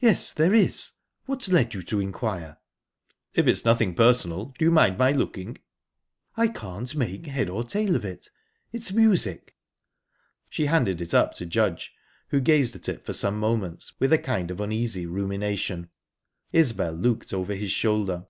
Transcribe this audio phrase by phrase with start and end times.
[0.00, 0.90] "Yes, there is.
[1.24, 2.58] What led you to inquire?"
[3.32, 5.56] "If it's nothing personal, do you mind my looking?"
[6.36, 8.28] "I can't make head or tail of it.
[8.70, 9.54] It's music."
[10.50, 11.94] She handed it up to Judge,
[12.28, 15.88] who gazed at it for some moments with a kind of uneasy rumination.
[16.52, 18.26] Isbel looked over his shoulder.